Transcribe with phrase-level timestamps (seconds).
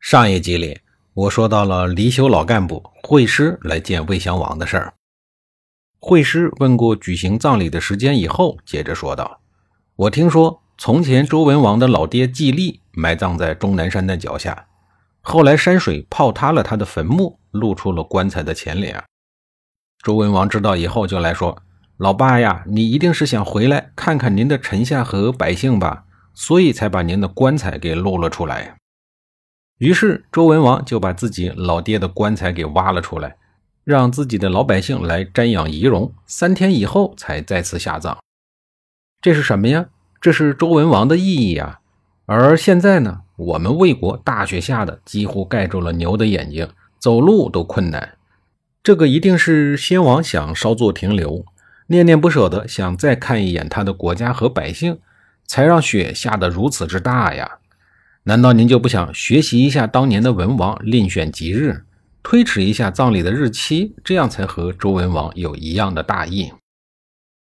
[0.00, 0.78] 上一集里，
[1.14, 4.94] 我说到了离休老干部惠施来见魏襄王的事儿。
[5.98, 9.40] 惠施问过举行葬礼的时间以后，接着说道
[9.96, 14.66] ：“我听说从前周文王的老爹季历埋葬在终南山的脚下，
[15.22, 19.02] 后来山水泡塌了他的坟墓，露出了棺材的前脸。
[20.04, 21.60] 周文王知道以后，就来说
[21.98, 28.76] ：‘老爸呀，你一定是想回来看看您的臣下和百姓吧，所以才把您的棺材给露了出来。’”
[29.78, 33.36] 于是周文王就把自己老爹的棺材给挖了出来，
[33.84, 38.16] 让自己的老百姓来瞻仰仪容，三天以后才再次下葬。
[39.20, 39.86] 这是什么呀？
[40.20, 41.80] 这是周文王的意义呀。
[42.24, 46.68] 而现在呢，我们魏国大雪下的几乎盖住了牛的眼睛，
[46.98, 48.14] 走路都困难。
[48.82, 51.44] 这个一定是先王想稍作停留，
[51.88, 54.98] 念念不舍的想再看一眼他的国家和百姓，
[55.46, 57.58] 才让雪下得如此之大呀。
[58.28, 61.84] 难道您就不想学习一下当年的文王，另选吉日，
[62.24, 66.52] 推迟一下葬礼的日期，这样才和周文王有一样的大义？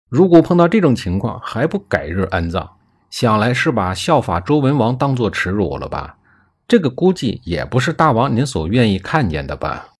[0.10, 2.72] 如果碰到这种情况还不改日安葬，
[3.10, 6.18] 想来是把效法周文王当做耻辱了吧？
[6.68, 9.94] 这个估计也不是大王您所愿意看见的吧？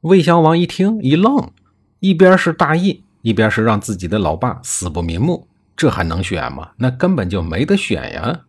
[0.00, 1.52] 魏襄王一听一愣，
[2.00, 6.72] 一边是大义，一边是让自己的老爸死不瞑目，这还能选吗？
[6.78, 8.40] 那根本就没得选呀！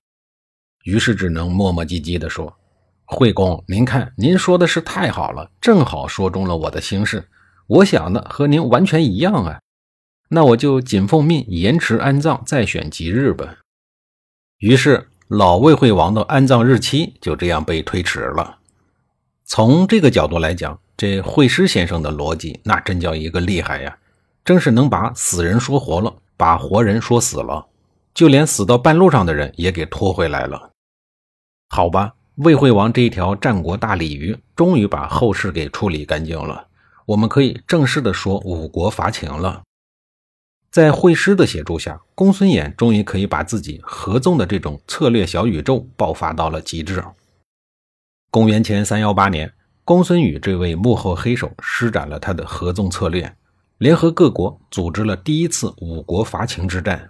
[0.89, 2.51] 于是只能磨磨唧唧地说
[3.05, 7.27] ：“惠公，您看，您说的是太好了，正好说中了我的心事。
[7.67, 9.59] 我想的和您完全一样啊。
[10.30, 13.58] 那我就谨奉命，延迟安葬，再选吉日吧。”
[14.58, 18.58] 于是老魏惠王的安葬日期就这样被推迟了。
[19.45, 23.95] 从这个角度来讲，这惠施先生的逻辑那真叫一个厉害呀，
[24.43, 27.67] 真是能把死人说活了，把活人说死了。
[28.15, 30.71] 就连死到半路上的人也给拖回来了。
[31.69, 36.67] 好吧，魏惠王这一条战国大鲤鱼终于把后事给处理干净了。
[37.05, 39.61] 我们可以正式的说五国伐秦了。
[40.71, 47.03] 在惠施的协助下，公孙衍终于可以把自己合纵的这种策略小宇宙爆发到了极致。
[48.29, 49.52] 公元前三幺八年，
[49.83, 53.35] 公孙羽这位幕后黑手施展了他的合纵策略，
[53.79, 57.09] 联合各国组织了第一次五国伐秦之战。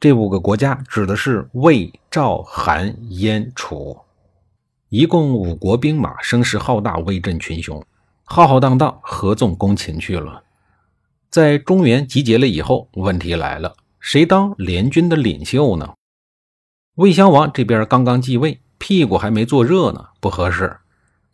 [0.00, 3.98] 这五个国家指的是魏、赵、韩、燕、楚，
[4.88, 7.84] 一共五国兵马，声势浩大，威震群雄，
[8.24, 10.42] 浩浩荡荡合纵攻秦去了。
[11.28, 15.92] 在中原集结了以后，问题来了，谁当联军的领袖呢？
[16.94, 20.78] 魏襄王这边刚刚继位，屁股还没坐热呢，不合适。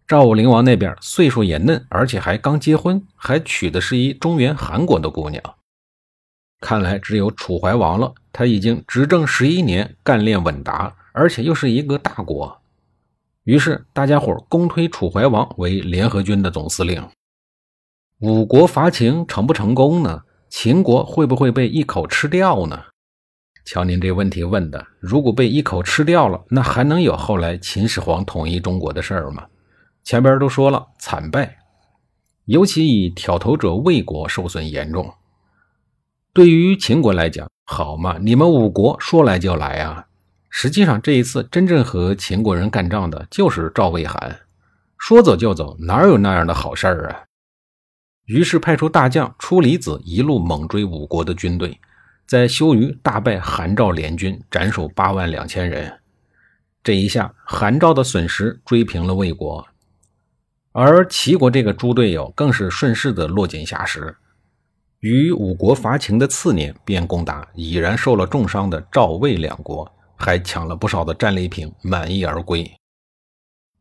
[0.09, 5.41] 赵武灵王那边岁数也嫩，而且还刚结婚，还娶的是一中原韩国的姑娘。
[6.61, 8.13] 看来只有楚怀王了。
[8.33, 12.61] 他已经执政十一年，干练稳达，而且又是一个大国。
[13.45, 17.09] 于是大家伙公推楚怀王为联合军的总司令。
[18.21, 20.23] 五国伐秦成不成功呢？
[20.49, 22.85] 秦国会不会被一口吃掉呢？
[23.65, 29.47] 瞧您这问题问的，如果被一口吃掉了，那还能有后来秦始皇统一中国的事儿吗？
[30.05, 31.59] 前边都说了，惨败，
[32.45, 35.13] 尤其以挑头者魏国受损严重。
[36.37, 40.05] 对于秦国来讲，好嘛，你们五国说来就来啊！
[40.51, 44.41] 实际上，这一次真正和秦国人干仗的就是赵魏韩，
[44.99, 47.25] 说走就走，哪有那样的好事儿啊？
[48.27, 51.81] 于是派出大将出离子一路猛追五国的军队，
[52.27, 56.01] 在修鱼大败韩赵联军，斩首八万两千人。
[56.85, 59.67] 这一下，韩赵的损失追平了魏国，
[60.73, 64.15] 而齐国这个猪队友更是顺势的落井下石。
[65.01, 72.69] 于五国伐秦的次年，便攻打已然受了重伤的赵魏两国，还抢了不少的战利品，满意而归。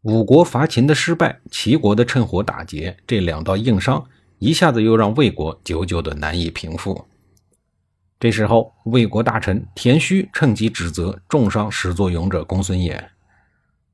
[0.03, 4.05] 五国伐秦的失败，齐国的趁火打劫，这两道硬伤
[4.39, 7.05] 一下子又让魏国久久的难以平复。
[8.19, 13.01] 这时候，魏国大臣田须趁机指责重伤始作俑者公孙衍。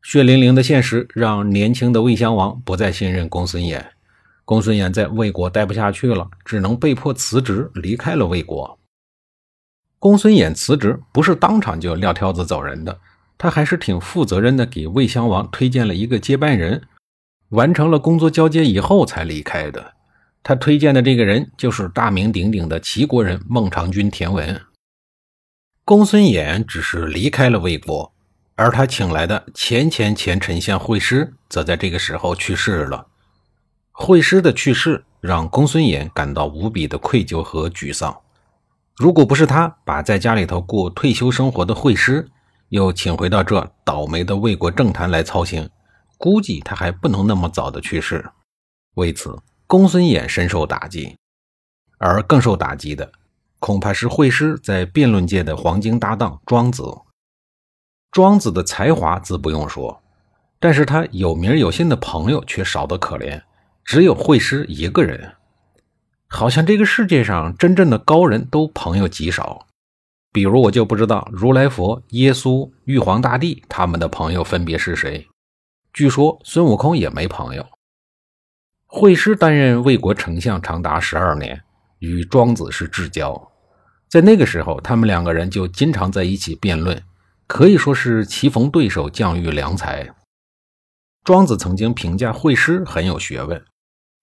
[0.02, 3.86] 血淋淋的现实让年轻的魏襄王不再信任公孙衍。
[4.52, 8.78] 公孙衍在魏国待不下去了，只能被迫辞职，离开了魏国。
[9.98, 13.00] 公孙衍辞职不是当场就撂挑子走人的，
[13.38, 16.82] 他还是挺负责任的，给魏襄王推荐了一个接班人，
[17.52, 19.94] 完成了工作交接以后才离开的。
[20.44, 24.62] 他推荐的这个人就是大名鼎鼎的齐国人孟尝君田文。
[25.86, 28.14] 公孙衍只是离开了魏国，
[28.56, 33.08] 而他请来的前前前丞相惠施则在这个时候去世了。
[33.92, 38.16] 惠施的去世让公孙衍感到无比的愧疚和沮丧。
[38.98, 42.30] 如果不是他把在家里头过退休生活的惠施，
[42.70, 45.70] 又请回到这倒霉的魏国政坛来操心，
[46.18, 48.30] 估计他还不能那么早的去世。
[48.96, 51.18] 为此，公孙衍深受打击，
[51.98, 53.12] 而更受打击的
[53.60, 56.84] 恐怕是惠施在辩论界的黄金搭档庄子。
[58.12, 60.02] 庄子的才华自不用说，
[60.60, 63.42] 但是他有名有姓的朋友却少得可怜，
[63.84, 65.34] 只有惠施一个人，
[66.28, 69.68] 好像这个世界上真正的高人都朋友极少。
[70.32, 75.28] 比如我就不知道如来佛、耶稣、玉皇大帝他们的朋友分别是谁。
[75.94, 77.66] 据说孙悟空也没朋友。
[78.86, 81.62] 惠施担任魏国丞相长达十二年，
[82.00, 83.52] 与庄子是至交。
[84.08, 87.02] 在那个时候，他们两个人就经常在一起辩论，
[87.48, 90.14] 可以说是棋逢对手，将遇良才。
[91.24, 93.64] 庄子曾经评价惠施很有学问，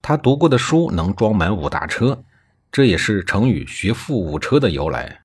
[0.01, 2.23] 他读过的书能装满五大车，
[2.71, 5.23] 这也是成语“学富五车”的由来。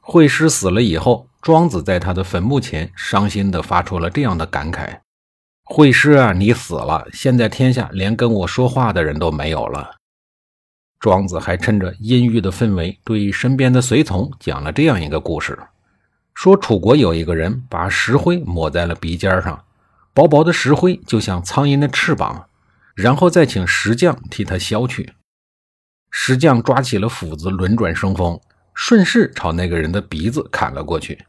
[0.00, 4.98] 惠施死了以后，庄子在他的坟墓前伤心地发出了这样的感慨
[5.64, 9.96] ：“惠施啊，你死了，现在天下连跟我说话的人都没有了。”
[10.98, 15.58] 庄子还趁着阴郁的氛围，对身边的随从讲了这样一个故事：
[16.34, 19.64] 说楚国有一个人把石灰抹在了鼻尖上，
[20.12, 22.48] 薄薄的石灰就像苍蝇的翅膀，
[22.94, 25.14] 然后再请石匠替他削去。
[26.10, 28.40] 石匠抓起了斧子，轮转生风。
[28.72, 31.26] 顺势朝那个人的鼻子砍了过去，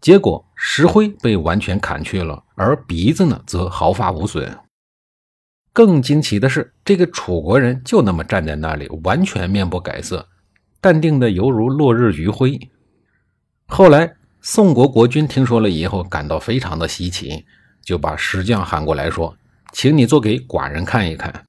[0.00, 4.58] 结果石灰被完全砍去了，而鼻子呢则毫发无损。
[5.72, 10.28] 更惊奇的是，这个楚国人就那么站在那里，完全面不改色，
[10.80, 12.58] 淡定的犹如落日余晖。
[13.66, 17.44] 后来宋国国君听说了以后，感到非常的稀奇，
[17.82, 19.36] 就把石匠喊过来说
[19.72, 21.44] ：“请你做给寡人看一看。”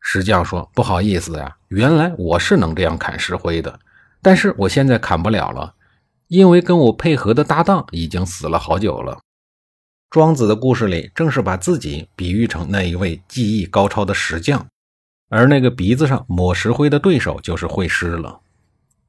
[0.00, 3.78] 石匠说：“不好意思呀，原来我是能这样砍石灰的。”
[4.20, 5.74] 但是我现在砍不了了，
[6.28, 9.20] 因为跟我配合的搭档已经死了好久了。
[10.10, 14.66] 庄子的故事里正是把自己比喻成那一位技艺高超的石匠，
[15.28, 18.40] 而那个鼻子上抹石灰的对手就是惠施了。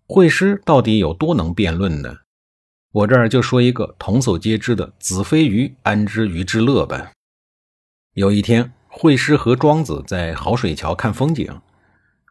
[0.07, 2.15] 惠施到底有多能辩论呢？
[2.91, 7.11] 我这儿就说一个童叟皆知的“子非鱼，安知鱼之乐”吧。
[8.13, 11.59] 有一天，惠施和庄子在好水桥看风景。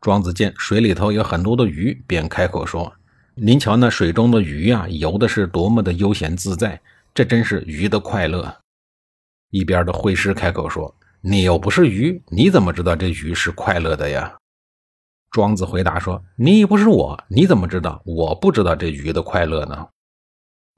[0.00, 2.92] 庄子见水里头有很多的鱼，便开口说
[3.34, 6.80] ：“您瞧那水中的鱼呀，游的是多么的悠闲自在，
[7.12, 8.58] 这真是鱼的快乐。”
[9.50, 14.36] 一边的惠施开口说：“你又不是鱼，你怎么知道这鱼是快乐的呀？”
[15.32, 19.88] 庄子回答说：“你又不是我，你怎么知道我不知道这鱼的快乐呢？”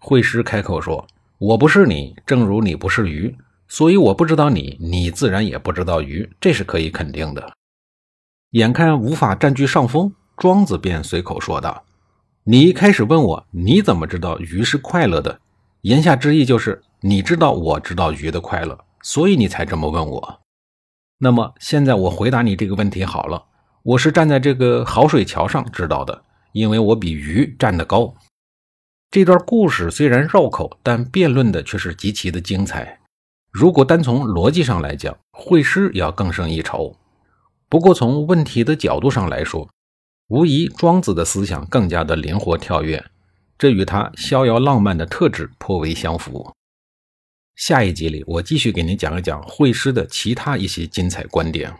[0.00, 1.06] 惠施开口说
[1.36, 3.36] ：“我不是你，正如你不是鱼，
[3.68, 7.52] 所以我不知道你，你自然也不知道鱼，这是可以肯定的。”
[8.52, 11.84] 眼看无法占据上风，庄子便随口说道
[12.44, 15.40] ：“你一开始问我你怎么知道鱼是快乐的，
[15.80, 20.40] 言下之意就是你知道我知道鱼的快乐，所以你才这么问我。
[21.18, 23.44] 那么现在我回答你这个问题好了，
[23.82, 28.14] 我是站在这个好水桥上知道的，因为我比鱼站得高。”
[29.10, 33.00] 这段故事虽然绕口，但辩论的却是极其的精彩。
[33.54, 36.96] 如果单从逻辑上来讲，惠施要更胜一筹。
[37.68, 39.70] 不过，从问题的角度上来说，
[40.26, 43.04] 无疑庄子的思想更加的灵活跳跃，
[43.56, 46.52] 这与他逍遥浪漫的特质颇为相符。
[47.54, 51.72] 下一集里，我继续给您讲一讲惠施的其他一些精彩观点。